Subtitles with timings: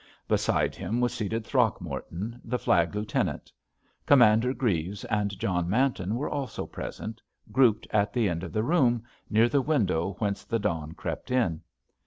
[0.27, 3.51] Beside him was seated Throgmorton, the Flag Lieutenant.
[4.07, 9.03] Commander Greaves and John Manton were also present, grouped at the end of the room,
[9.29, 11.61] near the window whence the dawn crept in.